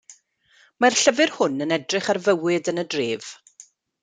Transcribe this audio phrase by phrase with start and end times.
[0.85, 3.31] Mae'r llyfr hwn yn edrych ar fywyd yn y dref.